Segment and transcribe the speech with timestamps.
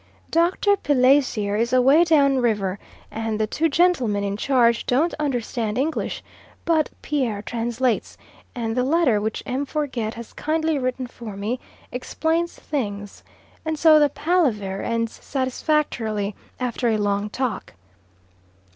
[0.31, 0.77] Dr.
[0.77, 2.79] Pelessier is away down river,
[3.11, 6.23] and the two gentlemen in charge don't understand English;
[6.65, 8.17] but Pierre translates,
[8.55, 9.63] and the letter which M.
[9.63, 11.59] Forget has kindly written for me
[11.91, 13.21] explains things
[13.63, 17.73] and so the palaver ends satisfactorily, after a long talk.